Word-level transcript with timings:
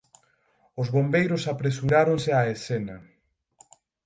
Os 0.81 0.87
bombeiros 0.95 1.43
apresuráronse 1.53 2.29
á 2.39 2.41
escena. 2.55 2.97